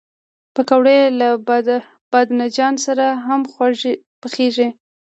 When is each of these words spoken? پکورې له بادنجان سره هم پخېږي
پکورې 0.55 0.99
له 1.19 1.27
بادنجان 2.11 2.73
سره 2.85 3.05
هم 3.25 3.41
پخېږي 4.23 4.69